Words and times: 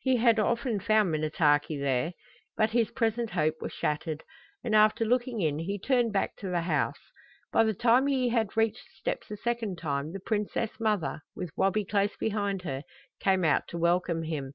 He 0.00 0.16
had 0.18 0.38
often 0.38 0.78
found 0.78 1.10
Minnetaki 1.10 1.78
there. 1.78 2.12
But 2.54 2.72
his 2.72 2.90
present 2.90 3.30
hope 3.30 3.54
was 3.62 3.72
shattered, 3.72 4.22
and 4.62 4.74
after 4.76 5.06
looking 5.06 5.40
in 5.40 5.58
he 5.58 5.78
turned 5.78 6.12
back 6.12 6.36
to 6.36 6.50
the 6.50 6.60
house. 6.60 7.00
By 7.50 7.64
the 7.64 7.72
time 7.72 8.06
he 8.06 8.28
had 8.28 8.58
reached 8.58 8.84
the 8.84 8.98
steps 9.00 9.30
a 9.30 9.38
second 9.38 9.78
time 9.78 10.12
the 10.12 10.20
princess 10.20 10.78
mother, 10.78 11.20
with 11.34 11.48
Wabi 11.56 11.86
close 11.86 12.14
behind 12.18 12.60
her, 12.60 12.82
came 13.20 13.42
out 13.42 13.68
to 13.68 13.78
welcome 13.78 14.24
him. 14.24 14.52